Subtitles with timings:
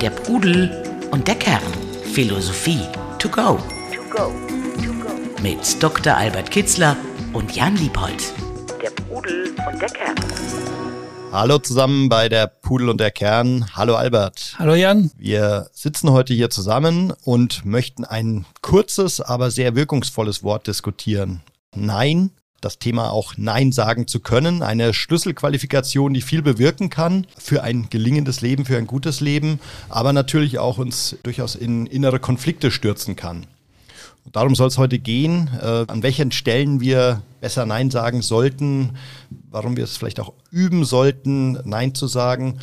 [0.00, 0.70] Der Pudel
[1.10, 1.60] und der Kern.
[2.12, 2.78] Philosophie
[3.18, 3.58] to go.
[3.92, 4.32] To go.
[4.84, 5.42] To go.
[5.42, 6.16] Mit Dr.
[6.16, 6.96] Albert Kitzler
[7.32, 8.32] und Jan Liebold.
[8.80, 10.14] Der Pudel und der Kern.
[11.32, 13.74] Hallo zusammen bei der Pudel und der Kern.
[13.74, 14.54] Hallo Albert.
[14.56, 15.10] Hallo Jan.
[15.18, 21.40] Wir sitzen heute hier zusammen und möchten ein kurzes, aber sehr wirkungsvolles Wort diskutieren.
[21.74, 22.30] Nein
[22.60, 24.62] das Thema auch Nein sagen zu können.
[24.62, 30.12] Eine Schlüsselqualifikation, die viel bewirken kann für ein gelingendes Leben, für ein gutes Leben, aber
[30.12, 33.46] natürlich auch uns durchaus in innere Konflikte stürzen kann.
[34.24, 38.98] Und darum soll es heute gehen, äh, an welchen Stellen wir besser Nein sagen sollten,
[39.50, 42.58] warum wir es vielleicht auch üben sollten, Nein zu sagen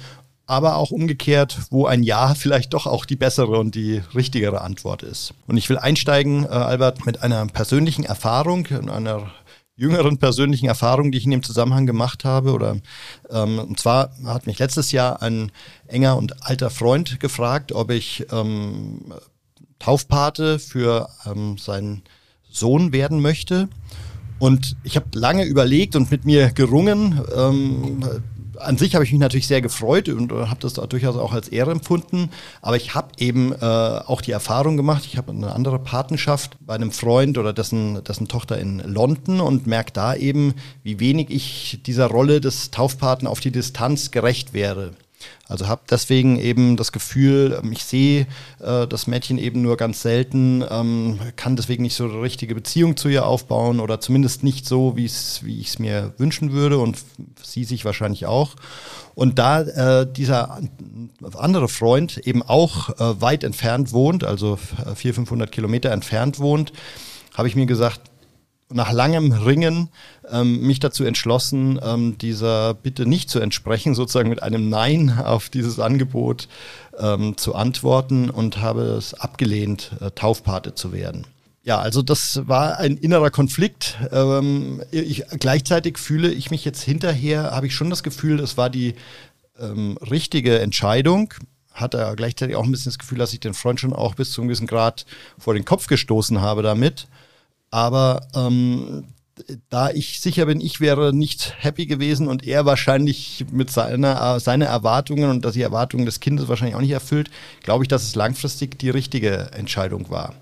[0.47, 5.03] aber auch umgekehrt, wo ein Ja vielleicht doch auch die bessere und die richtigere Antwort
[5.03, 5.33] ist.
[5.47, 9.31] Und ich will einsteigen, äh, Albert, mit einer persönlichen Erfahrung, einer
[9.75, 12.53] jüngeren persönlichen Erfahrungen, die ich in dem Zusammenhang gemacht habe.
[12.53, 12.77] Oder
[13.29, 15.51] ähm, und zwar hat mich letztes Jahr ein
[15.87, 19.13] enger und alter Freund gefragt, ob ich ähm,
[19.79, 22.03] Taufpate für ähm, seinen
[22.49, 23.67] Sohn werden möchte.
[24.39, 27.21] Und ich habe lange überlegt und mit mir gerungen.
[27.35, 28.03] Ähm,
[28.59, 31.47] an sich habe ich mich natürlich sehr gefreut und äh, habe das durchaus auch als
[31.49, 32.29] Ehre empfunden.
[32.61, 36.75] Aber ich habe eben äh, auch die Erfahrung gemacht, ich habe eine andere Patenschaft bei
[36.75, 40.53] einem Freund oder dessen, dessen Tochter in London und merke da eben,
[40.83, 44.91] wie wenig ich dieser Rolle des Taufpaten auf die Distanz gerecht wäre.
[45.47, 48.27] Also habe deswegen eben das Gefühl, ähm, ich sehe
[48.59, 52.97] äh, das Mädchen eben nur ganz selten, ähm, kann deswegen nicht so eine richtige Beziehung
[52.97, 56.97] zu ihr aufbauen oder zumindest nicht so, wie ich es mir wünschen würde und
[57.43, 58.55] sie sich wahrscheinlich auch.
[59.13, 60.59] Und da äh, dieser
[61.33, 66.73] andere Freund eben auch äh, weit entfernt wohnt, also 400, 500 Kilometer entfernt wohnt,
[67.35, 68.01] habe ich mir gesagt,
[68.73, 69.89] nach langem Ringen
[70.29, 75.49] ähm, mich dazu entschlossen, ähm, dieser Bitte nicht zu entsprechen, sozusagen mit einem Nein auf
[75.49, 76.47] dieses Angebot
[76.97, 81.27] ähm, zu antworten und habe es abgelehnt, äh, Taufpate zu werden.
[81.63, 83.97] Ja, also das war ein innerer Konflikt.
[84.11, 88.69] Ähm, ich, gleichzeitig fühle ich mich jetzt hinterher, habe ich schon das Gefühl, es war
[88.69, 88.95] die
[89.59, 91.33] ähm, richtige Entscheidung
[91.75, 94.41] hatte gleichzeitig auch ein bisschen das Gefühl, dass ich den Freund schon auch bis zu
[94.41, 95.05] einem gewissen Grad
[95.37, 97.07] vor den Kopf gestoßen habe damit.
[97.71, 99.05] Aber ähm,
[99.69, 104.65] da ich sicher bin, ich wäre nicht happy gewesen und er wahrscheinlich mit seiner, seine
[104.65, 107.29] Erwartungen und dass die Erwartungen des Kindes wahrscheinlich auch nicht erfüllt,
[107.63, 110.33] glaube ich, dass es langfristig die richtige Entscheidung war.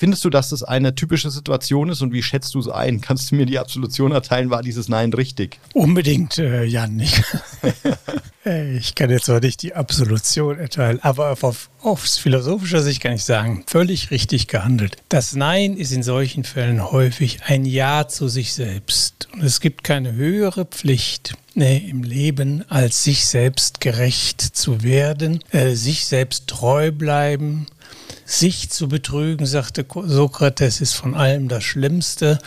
[0.00, 3.02] Findest du, dass das eine typische Situation ist und wie schätzt du es ein?
[3.02, 4.48] Kannst du mir die Absolution erteilen?
[4.48, 5.60] War dieses Nein richtig?
[5.74, 7.00] Unbedingt, äh, Jan.
[7.00, 7.22] Ich,
[8.50, 13.24] ich kann jetzt zwar nicht die Absolution erteilen, aber auf, aus philosophischer Sicht kann ich
[13.24, 14.96] sagen, völlig richtig gehandelt.
[15.08, 19.28] Das Nein ist in solchen Fällen häufig ein Ja zu sich selbst.
[19.32, 25.42] Und es gibt keine höhere Pflicht, nee, im Leben, als sich selbst gerecht zu werden,
[25.52, 27.66] äh, sich selbst treu bleiben,
[28.24, 32.38] sich zu betrügen, sagte Sokrates, ist von allem das Schlimmste.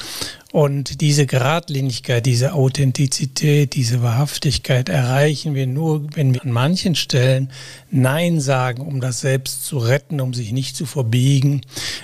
[0.54, 7.50] Und diese Geradlinigkeit, diese Authentizität, diese Wahrhaftigkeit erreichen wir nur, wenn wir an manchen Stellen
[7.90, 11.62] Nein sagen, um das selbst zu retten, um sich nicht zu verbiegen.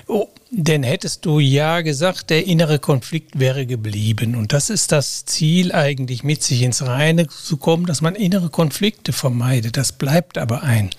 [0.07, 4.35] Oh, denn hättest du ja gesagt, der innere Konflikt wäre geblieben.
[4.35, 8.49] Und das ist das Ziel eigentlich, mit sich ins Reine zu kommen, dass man innere
[8.49, 9.77] Konflikte vermeidet.
[9.77, 10.89] Das bleibt aber ein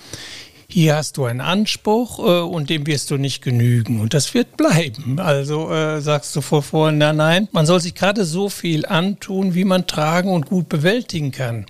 [0.73, 4.01] hier hast du einen Anspruch äh, und dem wirst du nicht genügen.
[4.01, 5.19] Und das wird bleiben.
[5.19, 9.55] Also äh, sagst du vor vorhin, nein, nein, man soll sich gerade so viel antun,
[9.55, 11.67] wie man tragen und gut bewältigen kann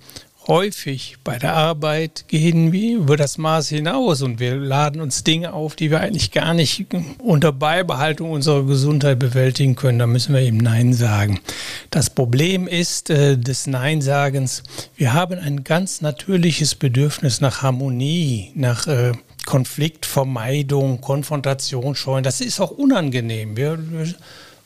[0.51, 5.53] häufig bei der Arbeit gehen wir über das Maß hinaus und wir laden uns Dinge
[5.53, 6.87] auf, die wir eigentlich gar nicht
[7.19, 9.99] unter Beibehaltung unserer Gesundheit bewältigen können.
[9.99, 11.39] Da müssen wir eben Nein sagen.
[11.89, 14.63] Das Problem ist äh, des Nein-Sagens,
[14.97, 19.13] wir haben ein ganz natürliches Bedürfnis nach Harmonie, nach äh,
[19.45, 22.25] Konfliktvermeidung, Konfrontation scheuen.
[22.25, 23.55] Das ist auch unangenehm.
[23.55, 24.13] Wir, wir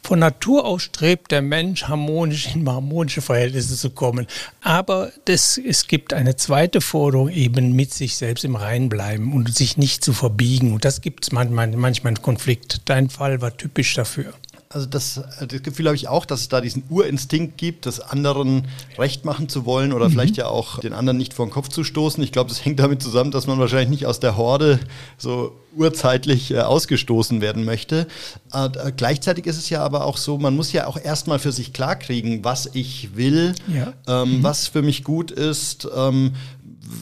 [0.06, 4.28] von Natur aus strebt der Mensch harmonisch in harmonische Verhältnisse zu kommen.
[4.62, 9.54] Aber das, es gibt eine zweite Forderung, eben mit sich selbst im Rein bleiben und
[9.56, 10.74] sich nicht zu verbiegen.
[10.74, 12.82] Und das gibt es manchmal, manchmal einen Konflikt.
[12.86, 14.34] Dein Fall war typisch dafür.
[14.76, 18.68] Also das, das Gefühl habe ich auch, dass es da diesen Urinstinkt gibt, das anderen
[18.98, 20.12] recht machen zu wollen oder mhm.
[20.12, 22.22] vielleicht ja auch den anderen nicht vor den Kopf zu stoßen.
[22.22, 24.82] Ich glaube, das hängt damit zusammen, dass man wahrscheinlich nicht aus der Horde
[25.18, 28.06] so urzeitlich äh, ausgestoßen werden möchte.
[28.52, 31.72] Äh, gleichzeitig ist es ja aber auch so, man muss ja auch erstmal für sich
[31.72, 33.94] klarkriegen, was ich will, ja.
[34.08, 34.44] ähm, mhm.
[34.44, 36.34] was für mich gut ist, ähm,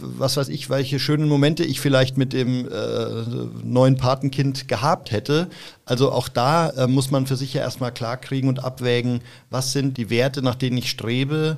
[0.01, 3.23] was weiß ich, welche schönen Momente ich vielleicht mit dem äh,
[3.63, 5.47] neuen Patenkind gehabt hätte.
[5.85, 9.97] Also auch da äh, muss man für sich ja erstmal klarkriegen und abwägen, was sind
[9.97, 11.57] die Werte, nach denen ich strebe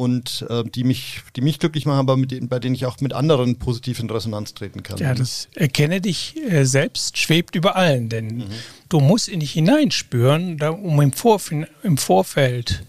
[0.00, 3.00] und äh, die, mich, die mich glücklich machen, aber mit denen, bei denen ich auch
[3.00, 4.96] mit anderen positiv in Resonanz treten kann.
[4.96, 8.44] Ja, das Erkenne dich äh, selbst schwebt über allen, denn mhm.
[8.88, 12.84] du musst in dich hineinspüren, da, um im, Vorf im Vorfeld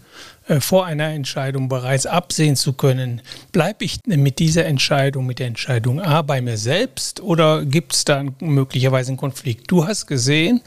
[0.60, 3.22] vor einer Entscheidung bereits absehen zu können,
[3.52, 8.04] bleibe ich mit dieser Entscheidung, mit der Entscheidung A bei mir selbst oder gibt es
[8.04, 9.70] da möglicherweise einen Konflikt?
[9.70, 10.60] Du hast gesehen,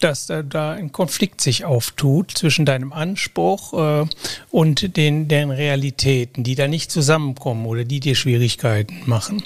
[0.00, 4.06] dass da, da ein Konflikt sich auftut zwischen deinem Anspruch äh,
[4.50, 9.42] und den, den Realitäten, die da nicht zusammenkommen oder die dir Schwierigkeiten machen.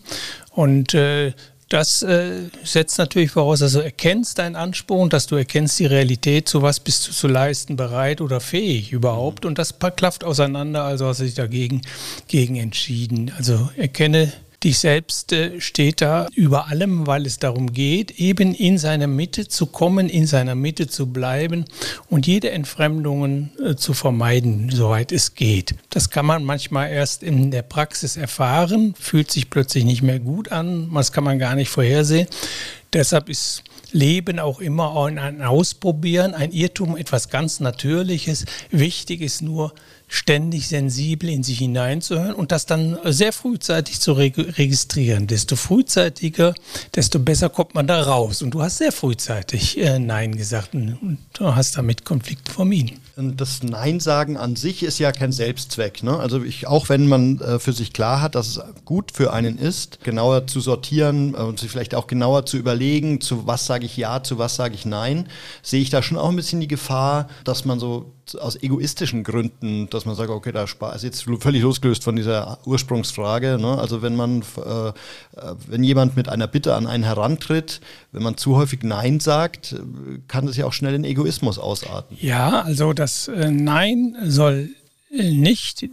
[0.51, 1.33] Und äh,
[1.75, 5.87] das äh, setzt natürlich voraus, dass du erkennst deinen Anspruch und dass du erkennst die
[5.87, 9.45] Realität, zu was bist du zu leisten bereit oder fähig überhaupt.
[9.45, 11.83] Und das klafft auseinander, also hast du dich dagegen
[12.29, 13.33] gegen entschieden.
[13.37, 14.33] Also erkenne
[14.65, 19.47] dich selbst äh, steht da über allem, weil es darum geht, eben in seiner Mitte
[19.47, 21.67] zu kommen, in seiner Mitte zu bleiben
[22.09, 25.75] und jede Entfremdungen äh, zu vermeiden, soweit es geht.
[25.91, 30.51] Das kann man manchmal erst in der Praxis erfahren, fühlt sich plötzlich nicht mehr gut
[30.51, 32.27] an, das kann man gar nicht vorhersehen.
[32.93, 38.45] Deshalb ist Leben auch immer ein Ausprobieren, ein Irrtum, etwas ganz Natürliches.
[38.71, 39.73] Wichtig ist nur,
[40.15, 45.27] ständig sensibel in sich hineinzuhören und das dann sehr frühzeitig zu registrieren.
[45.27, 46.55] Desto frühzeitiger,
[46.95, 48.41] desto besser kommt man da raus.
[48.41, 53.01] Und du hast sehr frühzeitig äh, Nein gesagt und, und hast damit Konflikte vermieden.
[53.17, 56.03] Das Nein sagen an sich ist ja kein Selbstzweck.
[56.03, 56.17] Ne?
[56.17, 59.59] Also ich, auch wenn man äh, für sich klar hat, dass es gut für einen
[59.59, 63.85] ist, genauer zu sortieren äh, und sich vielleicht auch genauer zu überlegen, zu was sage
[63.85, 65.29] ich Ja, zu was sage ich Nein,
[65.63, 69.89] sehe ich da schon auch ein bisschen die Gefahr, dass man so aus egoistischen Gründen,
[69.91, 73.59] dass man sagt, okay, da spart, also jetzt völlig losgelöst von dieser Ursprungsfrage.
[73.59, 73.79] Ne?
[73.79, 74.93] Also wenn man, äh,
[75.67, 77.81] wenn jemand mit einer Bitte an einen herantritt,
[78.13, 79.77] wenn man zu häufig Nein sagt,
[80.29, 82.17] kann das ja auch schnell in Egoismus ausarten.
[82.21, 84.71] Ja, also das äh, Nein soll
[85.15, 85.89] nicht äh,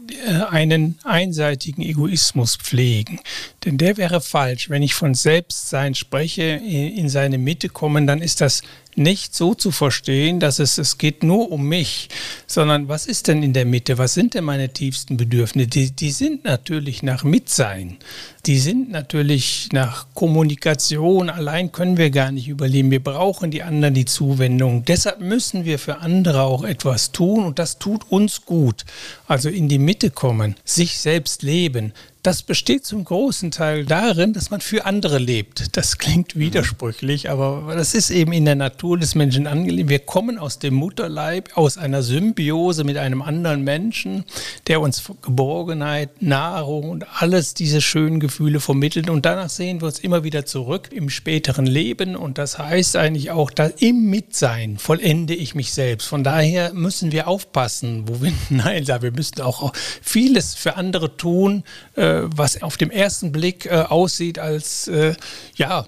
[0.50, 3.20] einen einseitigen Egoismus pflegen.
[3.66, 4.70] Denn der wäre falsch.
[4.70, 8.62] Wenn ich von Selbstsein spreche, in seine Mitte kommen, dann ist das
[8.98, 12.10] nicht so zu verstehen, dass es, es geht nur um mich,
[12.48, 13.98] sondern was ist denn in der Mitte?
[13.98, 15.68] Was sind denn meine tiefsten Bedürfnisse?
[15.68, 17.98] Die, die sind natürlich nach Mitsein.
[18.48, 21.30] Die sind natürlich nach Kommunikation.
[21.30, 22.90] Allein können wir gar nicht überleben.
[22.90, 24.84] Wir brauchen die anderen, die Zuwendung.
[24.86, 28.86] Deshalb müssen wir für andere auch etwas tun und das tut uns gut.
[29.28, 31.94] Also in die Mitte kommen, sich selbst leben,
[32.24, 35.76] das besteht zum großen Teil darin, dass man für andere lebt.
[35.76, 36.40] Das klingt mhm.
[36.40, 39.90] widersprüchlich, aber das ist eben in der Natur des Menschen angelegt.
[39.90, 44.26] Wir kommen aus dem Mutterleib, aus einer Symbiose mit einem anderen Menschen,
[44.68, 49.10] der uns Geborgenheit, Nahrung und alles diese schönen Gefühle vermittelt.
[49.10, 52.16] Und danach sehen wir uns immer wieder zurück im späteren Leben.
[52.16, 56.08] Und das heißt eigentlich auch, dass im Mitsein vollende ich mich selbst.
[56.08, 59.02] Von daher müssen wir aufpassen, wo wir Nein sagen.
[59.02, 61.64] Wir müssen auch vieles für andere tun.
[61.96, 65.16] Äh, äh, was auf dem ersten Blick äh, aussieht als, äh,
[65.56, 65.86] ja,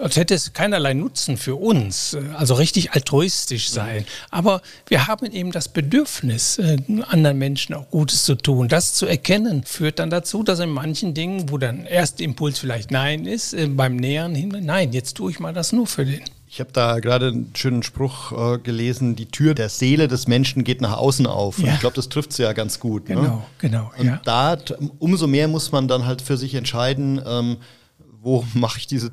[0.00, 4.04] als hätte es keinerlei Nutzen für uns, also richtig altruistisch sein.
[4.30, 6.60] Aber wir haben eben das Bedürfnis,
[7.08, 8.66] anderen Menschen auch Gutes zu tun.
[8.66, 12.90] Das zu erkennen führt dann dazu, dass in manchen Dingen, wo dann erster Impuls vielleicht
[12.90, 16.22] Nein ist, beim Nähern hin, nein, jetzt tue ich mal das nur für den.
[16.52, 20.64] Ich habe da gerade einen schönen Spruch äh, gelesen, die Tür der Seele des Menschen
[20.64, 21.58] geht nach außen auf.
[21.58, 21.66] Ja.
[21.66, 23.08] Und ich glaube, das trifft es ja ganz gut.
[23.08, 23.14] Ne?
[23.14, 23.42] Genau, ne?
[23.58, 23.90] genau.
[23.96, 24.20] Und ja.
[24.24, 24.56] da
[24.98, 27.58] umso mehr muss man dann halt für sich entscheiden, ähm,
[28.22, 29.10] wo mache ich diese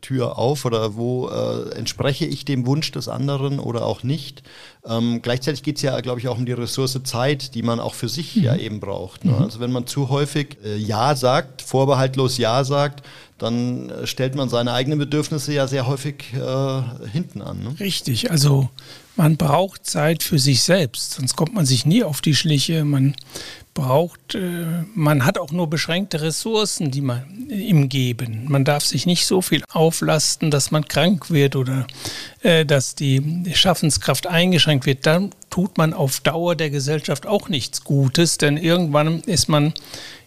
[0.00, 4.42] Tür auf oder wo äh, entspreche ich dem Wunsch des anderen oder auch nicht.
[4.84, 7.94] Ähm, gleichzeitig geht es ja, glaube ich, auch um die Ressource Zeit, die man auch
[7.94, 8.42] für sich mhm.
[8.42, 9.24] ja eben braucht.
[9.24, 9.32] Ne?
[9.32, 9.42] Mhm.
[9.42, 13.06] Also wenn man zu häufig äh, Ja sagt, vorbehaltlos Ja sagt,
[13.38, 17.62] dann äh, stellt man seine eigenen Bedürfnisse ja sehr häufig äh, hinten an.
[17.62, 17.74] Ne?
[17.78, 18.68] Richtig, also
[19.20, 22.86] man braucht Zeit für sich selbst, sonst kommt man sich nie auf die Schliche.
[22.86, 23.14] Man
[23.74, 28.46] braucht, äh, man hat auch nur beschränkte Ressourcen, die man ihm geben.
[28.48, 31.86] Man darf sich nicht so viel auflasten, dass man krank wird oder
[32.40, 35.04] äh, dass die Schaffenskraft eingeschränkt wird.
[35.04, 39.74] Dann tut man auf Dauer der Gesellschaft auch nichts Gutes, denn irgendwann ist man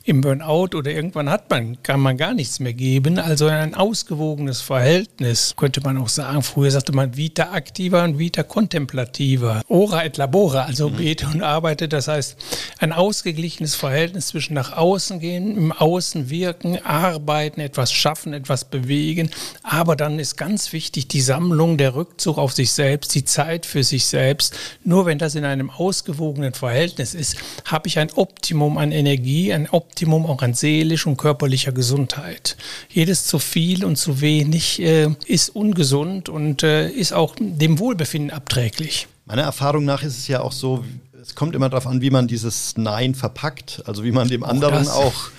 [0.05, 3.19] im Burnout oder irgendwann hat man, kann man gar nichts mehr geben.
[3.19, 6.43] Also ein ausgewogenes Verhältnis, könnte man auch sagen.
[6.43, 9.61] Früher sagte man Vita activa und Vita contemplativa.
[9.69, 10.97] Ora et labora, also mhm.
[10.97, 11.87] bete und arbeite.
[11.87, 12.35] Das heißt,
[12.79, 19.29] ein ausgeglichenes Verhältnis zwischen nach außen gehen, im Außen wirken, arbeiten, etwas schaffen, etwas bewegen.
[19.63, 23.85] Aber dann ist ganz wichtig die Sammlung, der Rückzug auf sich selbst, die Zeit für
[23.85, 24.53] sich selbst.
[24.83, 29.69] Nur wenn das in einem ausgewogenen Verhältnis ist, habe ich ein Optimum an Energie, ein
[29.69, 32.57] Optimum Optimum auch an seelischer und körperlicher Gesundheit.
[32.89, 38.31] Jedes zu viel und zu wenig äh, ist ungesund und äh, ist auch dem Wohlbefinden
[38.31, 39.07] abträglich.
[39.25, 40.83] Meiner Erfahrung nach ist es ja auch so,
[41.21, 44.87] Es kommt immer darauf an, wie man dieses Nein verpackt, also wie man dem anderen
[44.87, 45.29] auch, auch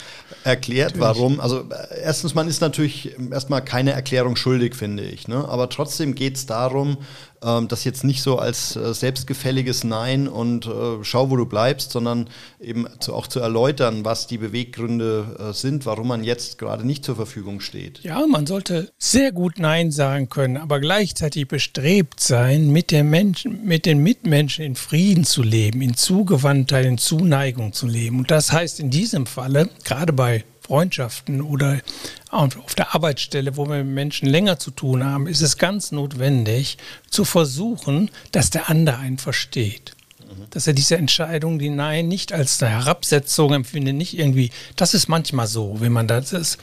[0.44, 1.16] erklärt, natürlich.
[1.16, 1.40] warum.
[1.40, 5.26] Also äh, erstens, man ist natürlich erstmal keine Erklärung schuldig, finde ich.
[5.26, 5.48] Ne?
[5.48, 6.98] Aber trotzdem geht es darum,
[7.44, 11.92] ähm, das jetzt nicht so als äh, selbstgefälliges Nein und äh, schau, wo du bleibst,
[11.92, 12.28] sondern
[12.60, 17.04] eben zu, auch zu erläutern, was die Beweggründe äh, sind, warum man jetzt gerade nicht
[17.04, 18.00] zur Verfügung steht.
[18.02, 23.64] Ja, man sollte sehr gut Nein sagen können, aber gleichzeitig bestrebt sein, mit, den Menschen,
[23.64, 28.18] mit den Mitmenschen in Frieden zu leben, in Zugewandtheit, in Zuneigung zu leben.
[28.20, 31.80] Und das heißt in diesem Falle, gerade bei Freundschaften oder
[32.30, 36.78] auf der Arbeitsstelle, wo wir mit Menschen länger zu tun haben, ist es ganz notwendig
[37.10, 39.94] zu versuchen, dass der andere einen versteht.
[40.50, 45.06] Dass er diese Entscheidung, die Nein, nicht als eine Herabsetzung empfindet, nicht irgendwie, das ist
[45.06, 46.58] manchmal so, wenn man das ist,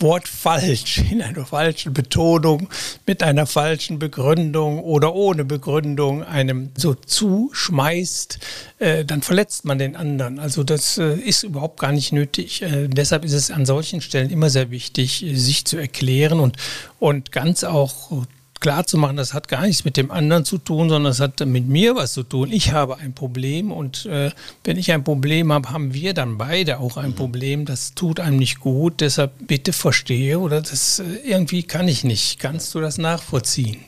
[0.00, 2.68] Wort falsch, in einer falschen Betonung,
[3.06, 8.38] mit einer falschen Begründung oder ohne Begründung einem so zuschmeißt,
[8.78, 10.38] äh, dann verletzt man den anderen.
[10.38, 12.62] Also das äh, ist überhaupt gar nicht nötig.
[12.62, 16.56] Äh, deshalb ist es an solchen Stellen immer sehr wichtig, sich zu erklären und,
[16.98, 18.24] und ganz auch
[18.60, 21.40] klar zu machen, das hat gar nichts mit dem anderen zu tun, sondern es hat
[21.40, 22.52] mit mir was zu tun.
[22.52, 24.30] Ich habe ein Problem und äh,
[24.64, 27.14] wenn ich ein Problem habe, haben wir dann beide auch ein mhm.
[27.14, 27.64] Problem.
[27.64, 29.00] Das tut einem nicht gut.
[29.00, 32.38] Deshalb bitte verstehe oder das äh, irgendwie kann ich nicht.
[32.38, 33.78] Kannst du das nachvollziehen?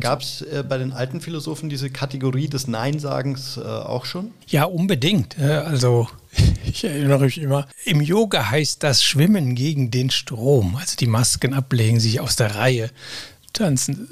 [0.00, 4.32] Gab es äh, bei den alten Philosophen diese Kategorie des Neinsagens äh, auch schon?
[4.48, 5.38] Ja, unbedingt.
[5.38, 6.08] Also
[6.66, 10.76] ich erinnere mich immer, im Yoga heißt das Schwimmen gegen den Strom.
[10.76, 12.90] Also die Masken ablegen, sich aus der Reihe
[13.56, 14.08] tanzen.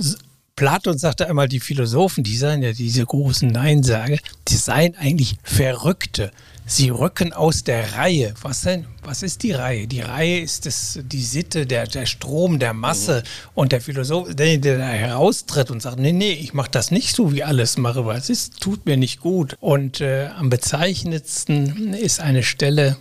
[0.56, 6.30] Platon sagte einmal, die Philosophen, die seien ja diese großen Neinsager, die seien eigentlich Verrückte.
[6.66, 8.35] Sie rücken aus der Reihe.
[8.40, 8.87] Was denn?
[9.02, 9.87] Was ist die Reihe?
[9.87, 13.23] Die Reihe ist das, die Sitte, der, der Strom, der Masse.
[13.23, 13.50] Mhm.
[13.54, 17.14] Und der Philosoph, der, der da heraustritt und sagt, nee, nee, ich mache das nicht
[17.14, 19.56] so, wie alles mache, weil es ist, tut mir nicht gut.
[19.61, 22.97] Und äh, am bezeichnetsten ist eine Stelle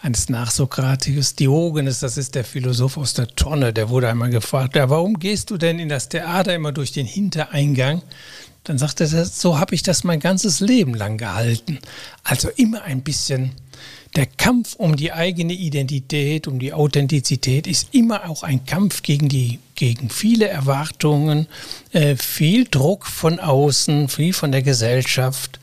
[0.00, 4.88] eines Nachsokratikers, Diogenes, das ist der Philosoph aus der Tonne, der wurde einmal gefragt, ja,
[4.88, 8.02] warum gehst du denn in das Theater immer durch den Hintereingang?
[8.66, 11.78] Dann sagt er, so habe ich das mein ganzes Leben lang gehalten.
[12.24, 13.52] Also immer ein bisschen
[14.16, 19.28] der Kampf um die eigene Identität, um die Authentizität ist immer auch ein Kampf gegen
[19.28, 21.46] die gegen viele Erwartungen,
[21.92, 25.55] äh, viel Druck von außen, viel von der Gesellschaft.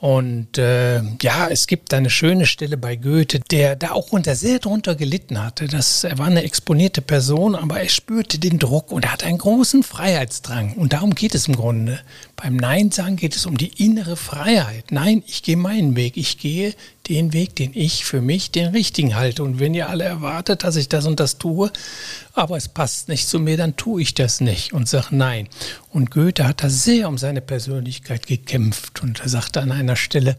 [0.00, 4.60] Und äh, ja, es gibt eine schöne Stelle bei Goethe, der da auch unter sehr
[4.60, 5.66] drunter gelitten hatte.
[5.66, 9.38] Das, er war eine exponierte Person, aber er spürte den Druck und er hatte einen
[9.38, 10.74] großen Freiheitsdrang.
[10.74, 11.98] Und darum geht es im Grunde.
[12.36, 14.92] Beim Nein sagen geht es um die innere Freiheit.
[14.92, 16.16] Nein, ich gehe meinen Weg.
[16.16, 16.74] Ich gehe
[17.08, 19.42] den Weg, den ich für mich den richtigen halte.
[19.42, 21.70] Und wenn ihr alle erwartet, dass ich das und das tue,
[22.34, 25.48] aber es passt nicht zu mir, dann tue ich das nicht und sage nein.
[25.90, 30.36] Und Goethe hat da sehr um seine Persönlichkeit gekämpft und er sagte an einer Stelle,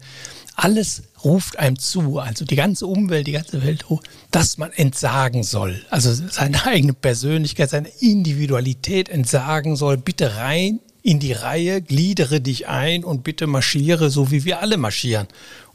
[0.56, 3.84] alles ruft einem zu, also die ganze Umwelt, die ganze Welt,
[4.30, 5.82] dass man entsagen soll.
[5.90, 9.96] Also seine eigene Persönlichkeit, seine Individualität entsagen soll.
[9.96, 14.76] Bitte rein in die Reihe, gliedere dich ein und bitte marschiere, so wie wir alle
[14.76, 15.28] marschieren.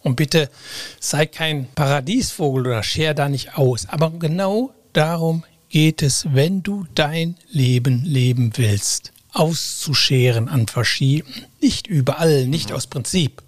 [0.05, 0.51] Und bitte
[0.99, 3.87] sei kein Paradiesvogel oder scher da nicht aus.
[3.89, 11.87] Aber genau darum geht es, wenn du dein Leben leben willst, auszuscheren an verschiedenen, nicht
[11.87, 13.41] überall, nicht aus Prinzip,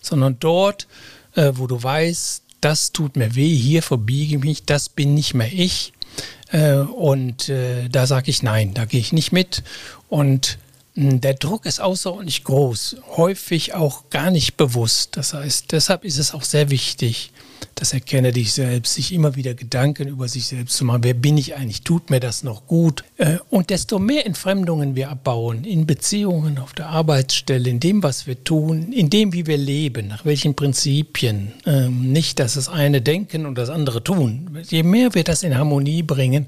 [0.00, 0.88] sondern dort,
[1.34, 5.34] äh, wo du weißt, das tut mir weh, hier verbiege ich mich, das bin nicht
[5.34, 5.92] mehr ich.
[6.50, 9.62] Äh, und äh, da sage ich nein, da gehe ich nicht mit.
[10.08, 10.58] Und
[10.98, 15.16] der Druck ist außerordentlich groß, häufig auch gar nicht bewusst.
[15.16, 17.30] Das heißt, deshalb ist es auch sehr wichtig,
[17.76, 21.04] das erkenne dich selbst, sich immer wieder Gedanken über sich selbst zu machen.
[21.04, 21.82] Wer bin ich eigentlich?
[21.82, 23.04] Tut mir das noch gut?
[23.16, 28.26] Äh, und desto mehr Entfremdungen wir abbauen, in Beziehungen, auf der Arbeitsstelle, in dem, was
[28.26, 33.00] wir tun, in dem, wie wir leben, nach welchen Prinzipien, ähm, nicht, dass das eine
[33.00, 34.58] denken und das andere tun.
[34.68, 36.46] Je mehr wir das in Harmonie bringen,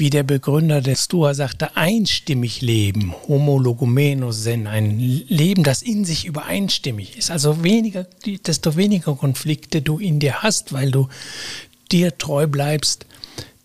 [0.00, 6.24] wie der Begründer des Stua sagte, einstimmig leben, homologomeno sen, ein Leben, das in sich
[6.24, 7.30] übereinstimmig ist.
[7.30, 8.06] Also weniger,
[8.46, 11.08] desto weniger Konflikte du in dir hast, weil du
[11.92, 13.04] dir treu bleibst,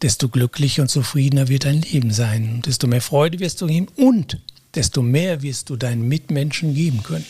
[0.02, 2.62] desto glücklicher und zufriedener wird dein Leben sein.
[2.66, 4.38] Desto mehr Freude wirst du geben und
[4.76, 7.26] desto mehr wirst du deinen Mitmenschen geben können.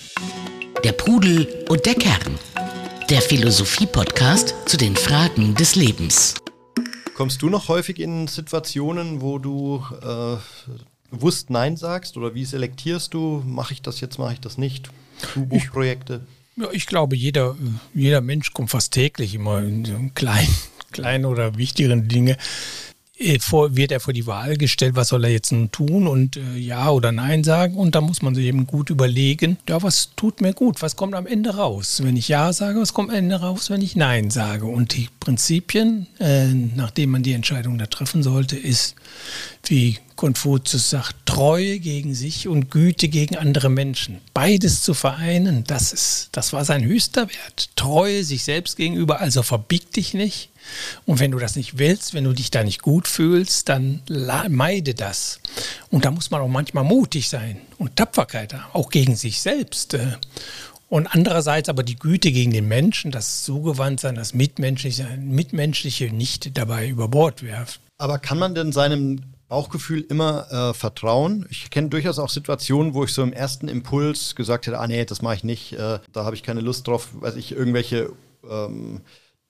[0.84, 2.40] Der Pudel und der Kern.
[3.12, 6.34] Der Philosophie-Podcast zu den Fragen des Lebens.
[7.16, 10.36] Kommst du noch häufig in Situationen, wo du äh,
[11.10, 13.42] bewusst Nein sagst oder wie selektierst du?
[13.46, 14.90] Mache ich das jetzt, mache ich das nicht?
[15.34, 16.28] Du Buchprojekte?
[16.58, 17.56] Ich, ja, ich glaube, jeder,
[17.94, 20.54] jeder Mensch kommt fast täglich immer in so kleinen,
[20.92, 22.36] kleinen oder wichtigeren Dinge
[23.40, 26.58] vor, wird er vor die Wahl gestellt, was soll er jetzt nun tun und äh,
[26.58, 27.76] ja oder nein sagen.
[27.76, 31.16] Und da muss man sich eben gut überlegen, ja, was tut mir gut, was kommt
[31.16, 32.02] am Ende raus?
[32.04, 34.66] Wenn ich ja sage, was kommt am Ende raus, wenn ich nein sage?
[34.66, 38.96] Und die Prinzipien, äh, nachdem man die Entscheidung da treffen sollte, ist,
[39.64, 44.20] wie Konfuzius sagt, Treue gegen sich und Güte gegen andere Menschen.
[44.34, 47.70] Beides zu vereinen, das, ist, das war sein höchster Wert.
[47.76, 50.50] Treue sich selbst gegenüber, also verbieg dich nicht
[51.06, 54.02] und wenn du das nicht willst, wenn du dich da nicht gut fühlst, dann
[54.50, 55.40] meide das.
[55.90, 59.94] Und da muss man auch manchmal mutig sein und Tapferkeit, auch gegen sich selbst.
[59.94, 60.18] Äh.
[60.88, 66.88] Und andererseits aber die Güte gegen den Menschen, das Zugewandtsein, das Mitmenschliche, Mitmenschliche nicht dabei
[66.88, 67.80] über Bord werfen.
[67.98, 71.46] Aber kann man denn seinem Bauchgefühl immer äh, vertrauen?
[71.50, 75.06] Ich kenne durchaus auch Situationen, wo ich so im ersten Impuls gesagt hätte, ah nee,
[75.06, 78.12] das mache ich nicht, äh, da habe ich keine Lust drauf, weiß ich, irgendwelche
[78.50, 79.02] ähm,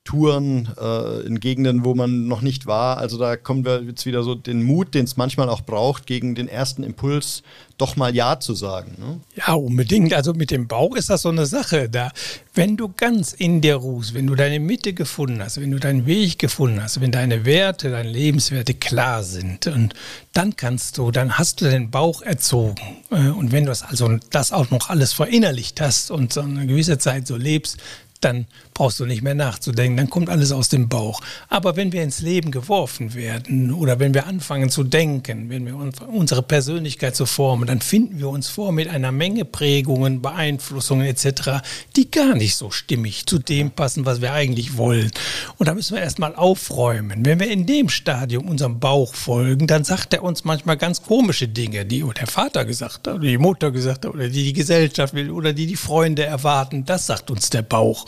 [0.05, 2.99] Touren äh, in Gegenden, wo man noch nicht war.
[2.99, 6.35] Also da kommen wir jetzt wieder so den Mut, den es manchmal auch braucht, gegen
[6.35, 7.41] den ersten Impuls
[7.79, 8.95] doch mal Ja zu sagen.
[8.99, 9.19] Ne?
[9.35, 10.13] Ja, unbedingt.
[10.13, 11.89] Also mit dem Bauch ist das so eine Sache.
[11.89, 12.11] Da,
[12.53, 16.05] wenn du ganz in dir ruhst, wenn du deine Mitte gefunden hast, wenn du deinen
[16.05, 19.95] Weg gefunden hast, wenn deine Werte, deine Lebenswerte klar sind, und
[20.33, 22.97] dann kannst du, dann hast du den Bauch erzogen.
[23.09, 26.67] Äh, und wenn du das also das auch noch alles verinnerlicht hast und so eine
[26.67, 27.77] gewisse Zeit so lebst,
[28.21, 31.21] dann brauchst du nicht mehr nachzudenken, dann kommt alles aus dem Bauch.
[31.49, 35.75] Aber wenn wir ins Leben geworfen werden oder wenn wir anfangen zu denken, wenn wir
[36.07, 41.63] unsere Persönlichkeit zu formen, dann finden wir uns vor mit einer Menge Prägungen, Beeinflussungen etc.,
[41.95, 45.09] die gar nicht so stimmig zu dem passen, was wir eigentlich wollen.
[45.57, 47.25] Und da müssen wir erstmal aufräumen.
[47.25, 51.47] Wenn wir in dem Stadium unserem Bauch folgen, dann sagt er uns manchmal ganz komische
[51.47, 55.13] Dinge, die der Vater gesagt hat oder die Mutter gesagt hat oder die die Gesellschaft
[55.13, 56.83] will oder die die Freunde erwarten.
[56.83, 58.05] Das sagt uns der Bauch.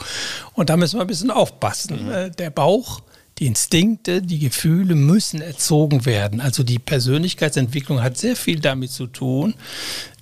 [0.58, 2.06] Und da müssen wir ein bisschen aufpassen.
[2.06, 2.12] Mhm.
[2.12, 3.02] Äh, der Bauch,
[3.38, 6.42] die Instinkte, die Gefühle müssen erzogen werden.
[6.42, 9.54] Also die Persönlichkeitsentwicklung hat sehr viel damit zu tun,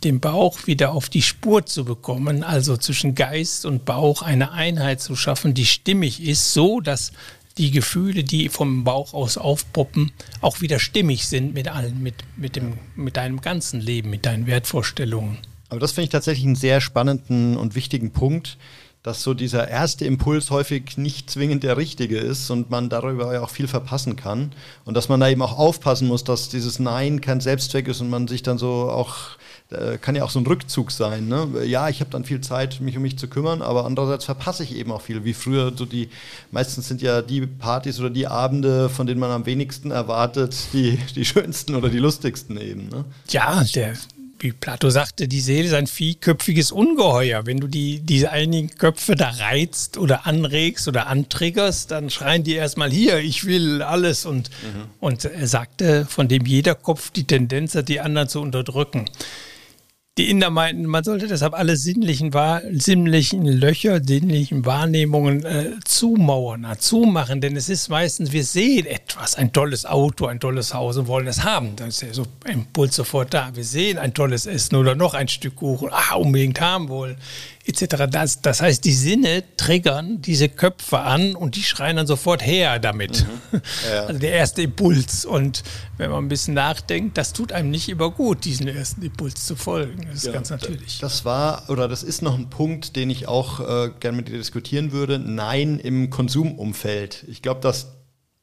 [0.04, 5.00] den Bauch wieder auf die Spur zu bekommen, also zwischen Geist und Bauch eine Einheit
[5.00, 7.14] zu schaffen, die stimmig ist, so dass
[7.58, 10.12] die Gefühle, die vom Bauch aus aufpoppen,
[10.42, 14.48] auch wieder stimmig sind mit allen, mit, mit, dem, mit deinem ganzen Leben, mit deinen
[14.48, 15.38] Wertvorstellungen.
[15.70, 18.58] Aber das finde ich tatsächlich einen sehr spannenden und wichtigen Punkt,
[19.06, 23.44] dass so dieser erste Impuls häufig nicht zwingend der richtige ist und man darüber ja
[23.44, 24.52] auch viel verpassen kann.
[24.84, 28.10] Und dass man da eben auch aufpassen muss, dass dieses Nein kein Selbstzweck ist und
[28.10, 29.38] man sich dann so auch,
[29.70, 31.28] äh, kann ja auch so ein Rückzug sein.
[31.28, 31.48] Ne?
[31.66, 34.76] Ja, ich habe dann viel Zeit, mich um mich zu kümmern, aber andererseits verpasse ich
[34.76, 35.24] eben auch viel.
[35.24, 36.10] Wie früher so die,
[36.50, 40.98] meistens sind ja die Partys oder die Abende, von denen man am wenigsten erwartet, die,
[41.16, 42.90] die schönsten oder die lustigsten eben.
[42.90, 43.06] Ne?
[43.30, 43.94] Ja, der,
[44.40, 47.46] wie Plato sagte, die Seele ist ein vierköpfiges Ungeheuer.
[47.46, 52.54] Wenn du die, diese einigen Köpfe da reizt oder anregst oder antriggerst, dann schreien die
[52.54, 54.26] erstmal hier, ich will alles.
[54.26, 54.90] Und, mhm.
[55.00, 59.06] und er sagte, von dem jeder Kopf die Tendenz hat, die anderen zu unterdrücken.
[60.18, 62.32] Die Inder meinten, man sollte deshalb alle sinnlichen,
[62.72, 69.52] sinnlichen Löcher, sinnlichen Wahrnehmungen äh, zumauern, zumachen, denn es ist meistens, wir sehen etwas, ein
[69.52, 71.76] tolles Auto, ein tolles Haus und wollen es haben.
[71.76, 73.54] Dann ist ja so ein Impuls sofort da.
[73.56, 77.18] Wir sehen ein tolles Essen oder noch ein Stück Kuchen, ah, unbedingt haben wollen
[77.66, 78.06] etc.
[78.10, 82.80] Das, das heißt, die Sinne triggern diese Köpfe an und die schreien dann sofort her
[82.80, 83.26] damit.
[83.52, 83.62] Mhm.
[83.90, 84.06] Ja.
[84.06, 85.26] Also der erste Impuls.
[85.26, 85.64] Und
[85.98, 89.56] wenn man ein bisschen nachdenkt, das tut einem nicht immer gut, diesen ersten Impuls zu
[89.56, 90.06] folgen.
[90.08, 91.00] Das ist ja, ganz natürlich.
[91.00, 94.38] Das war oder das ist noch ein Punkt, den ich auch äh, gerne mit dir
[94.38, 95.20] diskutieren würde.
[95.20, 97.26] Nein im Konsumumfeld.
[97.28, 97.95] Ich glaube, dass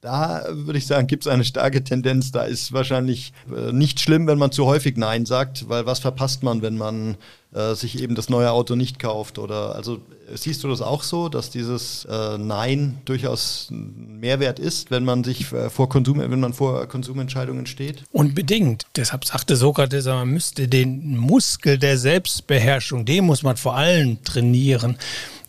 [0.02, 2.32] da würde ich sagen, gibt es eine starke Tendenz.
[2.32, 6.42] Da ist wahrscheinlich äh, nicht schlimm, wenn man zu häufig Nein sagt, weil was verpasst
[6.42, 7.16] man, wenn man
[7.54, 9.38] äh, sich eben das neue Auto nicht kauft?
[9.38, 10.00] Oder also
[10.34, 15.22] siehst du das auch so, dass dieses äh, Nein durchaus ein Mehrwert ist, wenn man
[15.22, 18.02] sich äh, vor Konsum, wenn man vor Konsumentscheidungen steht?
[18.10, 18.86] Unbedingt.
[18.96, 24.98] Deshalb sagte Sokrates, man müsste den Muskel der Selbstbeherrschung, den muss man vor allem trainieren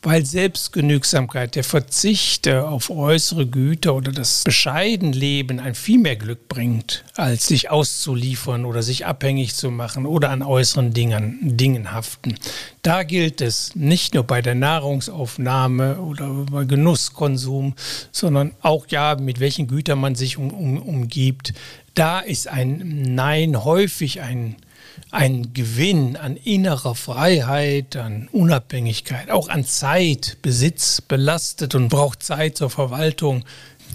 [0.04, 7.06] weil Selbstgenügsamkeit, der Verzicht auf äußere Güter oder das Bescheidenleben ein viel mehr Glück bringt,
[7.16, 12.36] als sich auszuliefern oder sich abhängig zu machen oder an äußeren Dingen, Dingen haften.
[12.82, 17.76] Da gilt es nicht nur bei der Nahrungsaufnahme oder bei Genusskonsum,
[18.12, 21.54] sondern auch ja, mit welchen Gütern man sich um, um, umgibt.
[21.94, 24.58] Da ist ein Nein häufig ein
[25.12, 32.58] ein Gewinn an innerer Freiheit, an Unabhängigkeit, auch an Zeit, Besitz belastet und braucht Zeit
[32.58, 33.44] zur Verwaltung.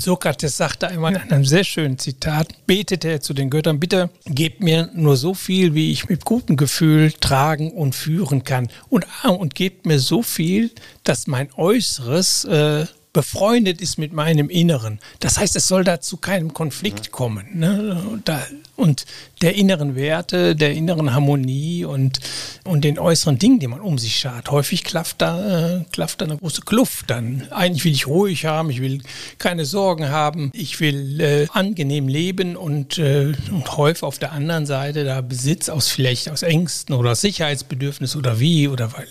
[0.00, 4.62] Sokrates sagte einmal in einem sehr schönen Zitat, betete er zu den Göttern, bitte gebt
[4.62, 8.68] mir nur so viel, wie ich mit gutem Gefühl tragen und führen kann.
[8.88, 10.70] Und, ah, und gebt mir so viel,
[11.02, 15.00] dass mein Äußeres äh, befreundet ist mit meinem Inneren.
[15.20, 17.46] Das heißt, es soll da zu keinem Konflikt kommen.
[17.58, 18.20] Ne?
[18.24, 19.06] Da, und
[19.42, 22.20] der inneren Werte, der inneren Harmonie und,
[22.64, 24.50] und den äußeren Dingen, die man um sich schart.
[24.50, 27.48] Häufig klafft da, äh, klafft da eine große Kluft dann.
[27.50, 29.02] Eigentlich will ich ruhig haben, ich will
[29.38, 34.66] keine Sorgen haben, ich will äh, angenehm leben und, äh, und häufig auf der anderen
[34.66, 39.08] Seite da Besitz aus vielleicht aus Ängsten oder Sicherheitsbedürfnis oder wie oder weil,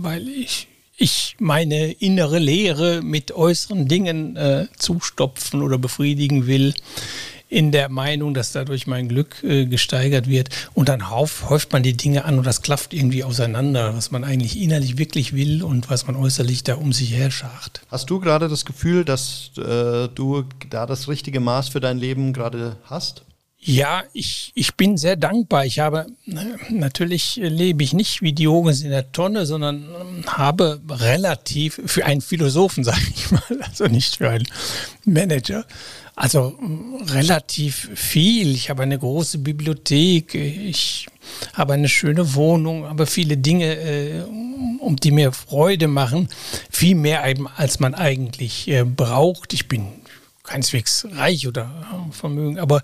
[0.00, 0.68] weil ich
[1.02, 6.74] ich meine innere Leere mit äußeren Dingen äh, zustopfen oder befriedigen will,
[7.48, 10.50] in der Meinung, dass dadurch mein Glück äh, gesteigert wird.
[10.74, 14.60] Und dann häuft man die Dinge an und das klafft irgendwie auseinander, was man eigentlich
[14.60, 17.82] innerlich wirklich will und was man äußerlich da um sich her schart.
[17.90, 22.32] Hast du gerade das Gefühl, dass äh, du da das richtige Maß für dein Leben
[22.32, 23.24] gerade hast?
[23.64, 25.64] Ja, ich, ich bin sehr dankbar.
[25.64, 26.06] Ich habe,
[26.68, 32.22] natürlich lebe ich nicht wie Diogenes in der Tonne, sondern ähm, habe relativ, für einen
[32.22, 34.48] Philosophen, sage ich mal, also nicht für einen
[35.04, 35.64] Manager,
[36.16, 38.52] also ähm, relativ viel.
[38.52, 41.06] Ich habe eine große Bibliothek, ich
[41.54, 44.22] habe eine schöne Wohnung, aber viele Dinge, äh,
[44.80, 46.28] um die mir Freude machen,
[46.68, 47.22] viel mehr
[47.56, 49.52] als man eigentlich äh, braucht.
[49.52, 49.86] Ich bin
[50.44, 51.70] keineswegs reich oder
[52.10, 52.82] Vermögen, aber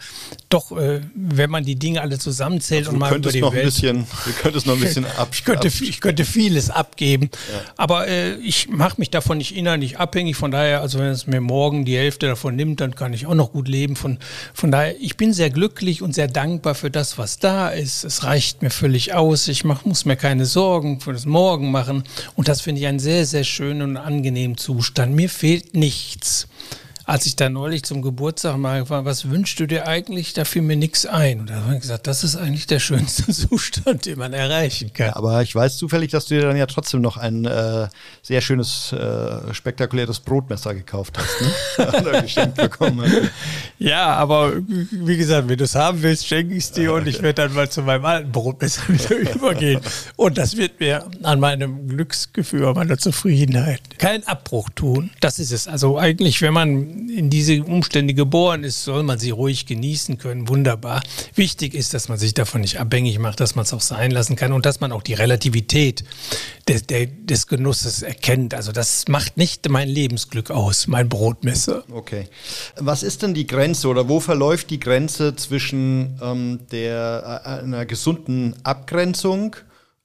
[0.49, 3.65] doch, äh, wenn man die Dinge alle zusammenzählt also und mal über die noch Welt,
[3.65, 7.61] ein bisschen, du könntest noch ein bisschen ab, ich, könnte, ich könnte vieles abgeben, ja.
[7.77, 10.37] aber äh, ich mache mich davon nicht innerlich abhängig.
[10.37, 13.35] Von daher, also wenn es mir morgen die Hälfte davon nimmt, dann kann ich auch
[13.35, 13.97] noch gut leben.
[13.97, 14.19] Von,
[14.55, 18.05] von daher, ich bin sehr glücklich und sehr dankbar für das, was da ist.
[18.05, 19.49] Es reicht mir völlig aus.
[19.49, 22.05] Ich mach, muss mir keine Sorgen für das Morgen machen
[22.37, 25.15] und das finde ich einen sehr, sehr schönen und angenehmen Zustand.
[25.15, 26.47] Mir fehlt nichts
[27.09, 30.35] als ich da neulich zum Geburtstag mal war, was wünschst du dir eigentlich?
[30.35, 31.41] Da fiel mir nichts ein.
[31.41, 35.15] Und da habe ich gesagt, das ist eigentlich der schönste Zustand, den man erreichen kann.
[35.15, 37.89] Aber ich weiß zufällig, dass du dir dann ja trotzdem noch ein äh,
[38.21, 41.99] sehr schönes, äh, spektakuläres Brotmesser gekauft hast, ne?
[41.99, 43.31] Oder geschenkt bekommen hast.
[43.79, 47.23] Ja, aber wie gesagt, wenn du es haben willst, schenke ich es dir und ich
[47.23, 49.81] werde dann mal zu meinem alten Brotmesser wieder übergehen.
[50.17, 55.11] Und das wird mir an meinem Glücksgefühl, an meiner Zufriedenheit keinen Abbruch tun.
[55.21, 55.69] Das ist es.
[55.69, 60.49] Also eigentlich, wenn man in diese Umstände geboren ist, soll man sie ruhig genießen können.
[60.49, 61.03] Wunderbar.
[61.35, 64.37] Wichtig ist, dass man sich davon nicht abhängig macht, dass man es auch sein lassen
[64.37, 66.05] kann und dass man auch die Relativität
[66.69, 68.55] des, des Genusses erkennt.
[68.55, 71.85] Also das macht nicht mein Lebensglück aus, mein Brotmesser.
[71.91, 72.27] Okay.
[72.77, 77.87] Was ist denn die Grenze oder wo verläuft die Grenze zwischen ähm, der, äh, einer
[77.87, 79.57] gesunden Abgrenzung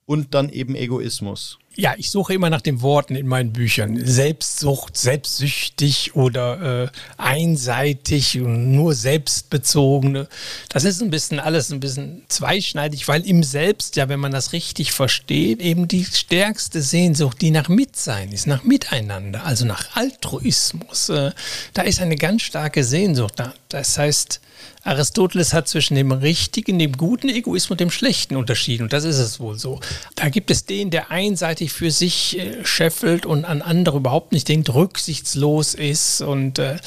[0.06, 1.60] und dann eben Egoismus?
[1.76, 4.00] Ja, ich suche immer nach den Worten in meinen Büchern.
[4.06, 10.28] Selbstsucht, selbstsüchtig oder äh, einseitig und nur selbstbezogene.
[10.70, 14.54] Das ist ein bisschen alles ein bisschen zweischneidig, weil im Selbst, ja, wenn man das
[14.54, 21.10] richtig versteht, eben die stärkste Sehnsucht, die nach Mitsein ist, nach Miteinander, also nach Altruismus.
[21.10, 21.32] Äh,
[21.74, 23.56] da ist eine ganz starke Sehnsucht da.
[23.70, 24.42] Das heißt,
[24.84, 28.84] Aristoteles hat zwischen dem richtigen, dem guten Egoismus und dem schlechten unterschieden.
[28.84, 29.80] Und das ist es wohl so.
[30.16, 34.50] Da gibt es den, der einseitig für sich äh, scheffelt und an andere überhaupt nicht
[34.50, 36.78] denkt, rücksichtslos ist und äh,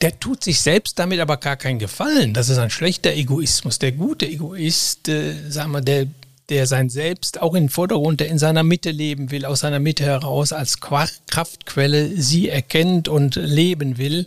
[0.00, 2.34] der tut sich selbst damit aber gar keinen Gefallen.
[2.34, 3.78] Das ist ein schlechter Egoismus.
[3.78, 6.06] Der gute Egoist, äh, sagen wir, der
[6.48, 9.78] der sein Selbst auch in den Vordergrund, der in seiner Mitte leben will, aus seiner
[9.78, 14.26] Mitte heraus als Kraftquelle sie erkennt und leben will,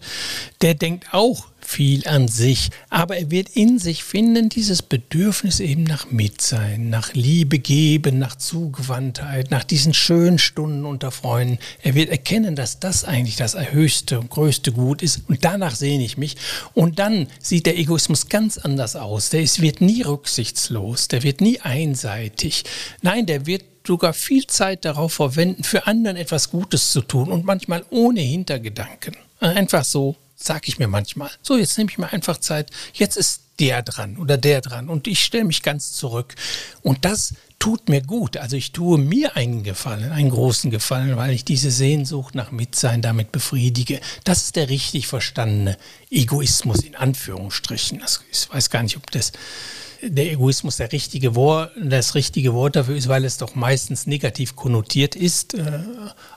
[0.62, 5.84] der denkt auch viel an sich, aber er wird in sich finden dieses Bedürfnis eben
[5.84, 11.60] nach Mitsein, nach Liebe geben, nach Zugewandtheit, nach diesen schönen Stunden unter Freunden.
[11.82, 16.06] Er wird erkennen, dass das eigentlich das höchste und größte Gut ist und danach sehne
[16.06, 16.36] ich mich.
[16.73, 19.30] Und dann sieht der Egoismus ganz anders aus.
[19.30, 22.63] Der ist, wird nie rücksichtslos, der wird nie einseitig.
[23.01, 27.45] Nein, der wird sogar viel Zeit darauf verwenden, für anderen etwas Gutes zu tun und
[27.45, 29.15] manchmal ohne Hintergedanken.
[29.39, 31.31] Einfach so sage ich mir manchmal.
[31.41, 32.71] So, jetzt nehme ich mir einfach Zeit.
[32.93, 36.35] Jetzt ist der dran oder der dran und ich stelle mich ganz zurück.
[36.81, 38.37] Und das tut mir gut.
[38.37, 43.01] Also ich tue mir einen Gefallen, einen großen Gefallen, weil ich diese Sehnsucht nach Mitsein
[43.01, 44.01] damit befriedige.
[44.23, 45.77] Das ist der richtig verstandene
[46.11, 48.01] Egoismus in Anführungsstrichen.
[48.31, 49.31] Ich weiß gar nicht, ob das
[50.09, 54.55] der Egoismus der richtige Wort, das richtige Wort dafür ist, weil es doch meistens negativ
[54.55, 55.53] konnotiert ist.
[55.53, 55.79] Äh,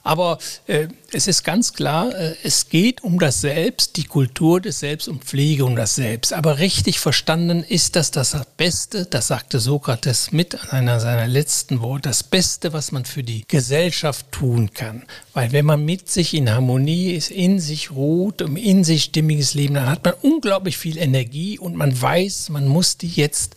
[0.03, 4.81] aber äh, es ist ganz klar, äh, es geht um das Selbst, die Kultur des
[4.81, 6.33] Selbst und Pflege um das Selbst.
[6.33, 12.09] Aber richtig verstanden ist das das Beste, das sagte Sokrates mit einer seiner letzten Worte,
[12.09, 15.05] das Beste, was man für die Gesellschaft tun kann.
[15.35, 19.75] Weil wenn man mit sich in Harmonie ist, in sich ruht, in sich stimmiges Leben,
[19.75, 23.57] dann hat man unglaublich viel Energie und man weiß, man muss die jetzt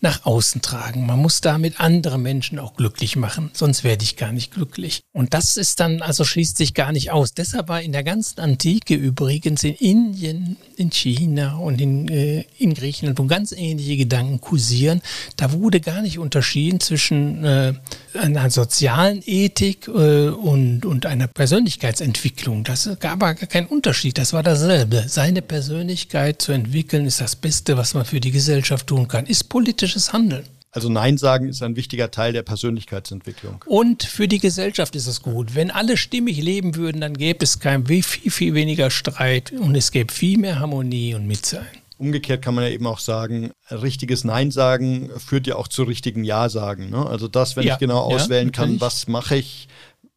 [0.00, 1.06] nach außen tragen.
[1.06, 5.02] Man muss damit andere Menschen auch glücklich machen, sonst werde ich gar nicht glücklich.
[5.12, 7.34] Und das ist dann, also schließt sich gar nicht aus.
[7.34, 12.74] Deshalb war in der ganzen Antike übrigens in Indien, in China und in, äh, in
[12.74, 15.02] Griechenland, wo ganz ähnliche Gedanken kursieren,
[15.36, 17.74] da wurde gar nicht unterschieden zwischen äh,
[18.14, 22.64] einer sozialen Ethik äh, und, und einer Persönlichkeitsentwicklung.
[22.64, 24.18] Das gab aber gar keinen Unterschied.
[24.18, 25.04] Das war dasselbe.
[25.08, 29.26] Seine Persönlichkeit zu entwickeln ist das Beste, was man für die Gesellschaft tun kann.
[29.26, 29.48] Ist
[29.88, 30.44] politisches Handeln.
[30.70, 33.64] Also Nein sagen ist ein wichtiger Teil der Persönlichkeitsentwicklung.
[33.66, 35.54] Und für die Gesellschaft ist es gut.
[35.54, 39.90] Wenn alle stimmig leben würden, dann gäbe es kein viel, viel weniger Streit und es
[39.90, 41.66] gäbe viel mehr Harmonie und Mitsein.
[41.96, 46.22] Umgekehrt kann man ja eben auch sagen, richtiges Nein sagen führt ja auch zu richtigen
[46.22, 46.90] Ja sagen.
[46.90, 47.04] Ne?
[47.04, 49.68] Also das, wenn ja, ich genau auswählen ja, kann, was mache ich,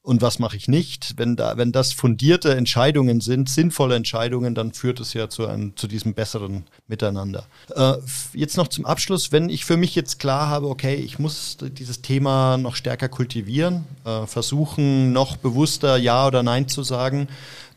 [0.04, 1.14] und was mache ich nicht.
[1.18, 5.76] Wenn, da, wenn das fundierte Entscheidungen sind, sinnvolle Entscheidungen, dann führt es ja zu, einem,
[5.78, 7.46] zu diesem besseren Miteinander.
[7.76, 7.94] Äh,
[8.34, 12.02] jetzt noch zum Abschluss, wenn ich für mich jetzt klar habe, okay, ich muss dieses
[12.02, 17.28] Thema noch stärker kultivieren, äh, versuchen noch bewusster Ja oder Nein zu sagen.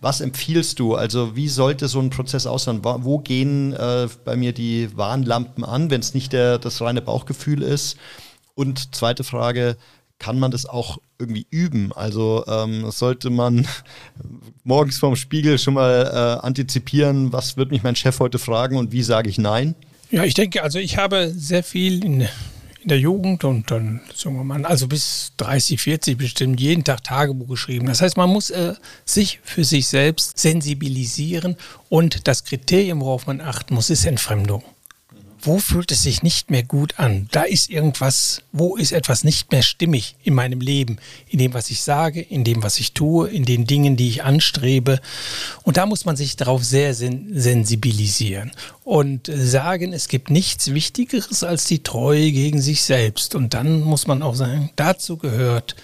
[0.00, 0.94] Was empfiehlst du?
[0.94, 2.80] Also wie sollte so ein Prozess aussehen?
[2.84, 7.62] Wo gehen äh, bei mir die Warnlampen an, wenn es nicht der, das reine Bauchgefühl
[7.62, 7.96] ist?
[8.54, 9.76] Und zweite Frage,
[10.18, 11.92] kann man das auch irgendwie üben.
[11.92, 13.66] Also ähm, sollte man
[14.64, 18.92] morgens vorm Spiegel schon mal äh, antizipieren, was wird mich mein Chef heute fragen und
[18.92, 19.74] wie sage ich Nein?
[20.10, 24.36] Ja, ich denke, also ich habe sehr viel in, in der Jugend und dann, sagen
[24.36, 27.86] wir mal, also bis 30, 40 bestimmt jeden Tag Tagebuch geschrieben.
[27.86, 28.74] Das heißt, man muss äh,
[29.04, 31.56] sich für sich selbst sensibilisieren
[31.88, 34.62] und das Kriterium, worauf man achten muss, ist Entfremdung
[35.46, 37.28] wo fühlt es sich nicht mehr gut an?
[37.32, 41.70] Da ist irgendwas, wo ist etwas nicht mehr stimmig in meinem Leben, in dem, was
[41.70, 45.00] ich sage, in dem, was ich tue, in den Dingen, die ich anstrebe.
[45.62, 48.52] Und da muss man sich darauf sehr sen sensibilisieren
[48.84, 53.34] und sagen, es gibt nichts Wichtigeres als die Treue gegen sich selbst.
[53.34, 55.76] Und dann muss man auch sagen, dazu gehört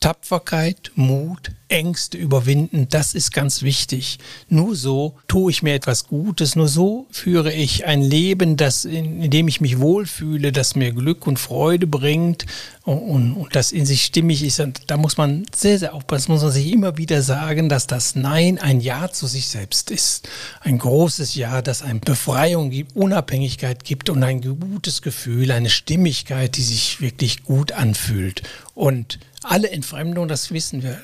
[0.00, 4.18] Tapferkeit, Mut, Ängste überwinden, das ist ganz wichtig.
[4.48, 9.22] Nur so tue ich mir etwas Gutes, nur so führe ich ein Leben, das, in,
[9.22, 12.46] in dem ich mich wohlfühle, das mir Glück und Freude bringt
[12.84, 14.60] und, und, und, das in sich stimmig ist.
[14.60, 18.14] Und da muss man sehr, sehr aufpassen, muss man sich immer wieder sagen, dass das
[18.14, 20.28] Nein ein Ja zu sich selbst ist.
[20.60, 26.56] Ein großes Ja, das eine Befreiung gibt, Unabhängigkeit gibt und ein gutes Gefühl, eine Stimmigkeit,
[26.56, 28.42] die sich wirklich gut anfühlt.
[28.74, 31.00] Und alle Entfremdung, das wissen wir,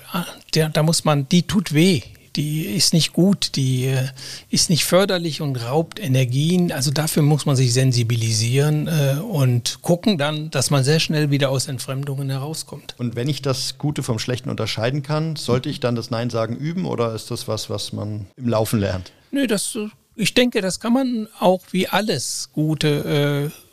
[0.55, 2.03] der, da muss man, die tut weh.
[2.37, 4.09] Die ist nicht gut, die äh,
[4.51, 6.73] ist nicht förderlich und raubt Energien.
[6.73, 11.51] Also dafür muss man sich sensibilisieren äh, und gucken dann, dass man sehr schnell wieder
[11.51, 12.97] aus Entfremdungen herauskommt.
[12.99, 16.57] Und wenn ich das Gute vom Schlechten unterscheiden kann, sollte ich dann das Nein sagen
[16.57, 19.13] üben oder ist das was, was man im Laufen lernt?
[19.31, 19.79] Nö, das,
[20.17, 23.64] ich denke, das kann man auch wie alles Gute äh,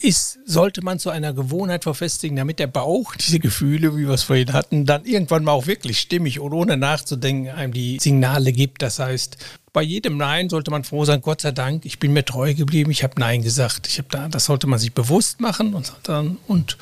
[0.00, 4.22] ist, sollte man zu einer Gewohnheit verfestigen, damit der Bauch diese Gefühle, wie wir es
[4.22, 8.82] vorhin hatten, dann irgendwann mal auch wirklich stimmig und ohne nachzudenken einem die Signale gibt.
[8.82, 9.36] Das heißt,
[9.72, 12.90] bei jedem Nein sollte man froh sein, Gott sei Dank, ich bin mir treu geblieben,
[12.90, 13.86] ich habe Nein gesagt.
[13.86, 16.78] Ich habe da, das sollte man sich bewusst machen und, dann, und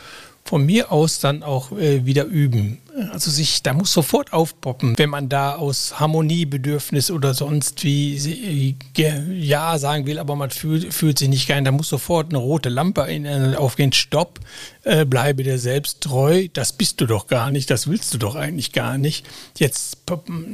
[0.47, 2.79] von mir aus dann auch äh, wieder üben.
[3.13, 9.79] Also sich, da muss sofort aufpoppen, wenn man da aus Harmoniebedürfnis oder sonst wie ja
[9.79, 13.03] sagen will, aber man fühlt, fühlt sich nicht geil, da muss sofort eine rote Lampe
[13.03, 13.93] in, äh, aufgehen.
[13.93, 14.41] Stopp,
[14.85, 16.49] äh, bleibe dir selbst treu.
[16.55, 19.27] Das bist du doch gar nicht, das willst du doch eigentlich gar nicht.
[19.59, 19.99] Jetzt,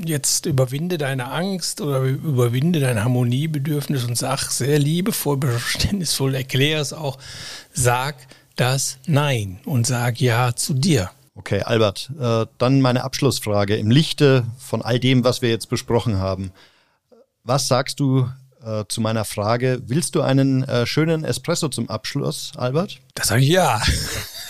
[0.04, 6.92] jetzt überwinde deine Angst oder überwinde dein Harmoniebedürfnis und sag sehr liebevoll, verständnisvoll, erkläre es
[6.92, 7.18] auch,
[7.72, 8.16] sag,
[8.56, 11.10] das Nein und sag Ja zu dir.
[11.34, 16.18] Okay, Albert, äh, dann meine Abschlussfrage im Lichte von all dem, was wir jetzt besprochen
[16.18, 16.52] haben.
[17.42, 18.28] Was sagst du
[18.64, 23.00] äh, zu meiner Frage, willst du einen äh, schönen Espresso zum Abschluss, Albert?
[23.14, 23.80] Das sage ich ja.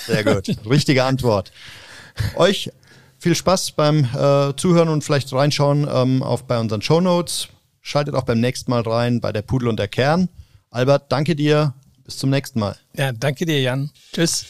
[0.07, 1.53] Sehr gut, richtige Antwort.
[2.35, 2.71] Euch
[3.19, 7.49] viel Spaß beim äh, Zuhören und vielleicht reinschauen ähm, auf, bei unseren Show Notes.
[7.81, 10.29] Schaltet auch beim nächsten Mal rein bei der Pudel und der Kern.
[10.71, 12.77] Albert, danke dir bis zum nächsten Mal.
[12.97, 13.91] Ja, danke dir, Jan.
[14.13, 14.45] Tschüss.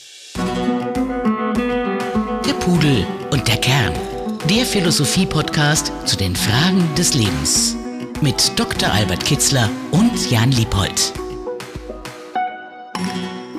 [2.47, 3.95] Der Pudel und der Kern.
[4.49, 7.77] Der Philosophie-Podcast zu den Fragen des Lebens.
[8.21, 8.93] Mit Dr.
[8.93, 11.13] Albert Kitzler und Jan Liebold.